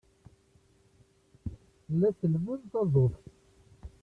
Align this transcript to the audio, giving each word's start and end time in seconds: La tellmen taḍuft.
La 1.99 2.09
tellmen 2.19 2.61
taḍuft. 2.71 3.25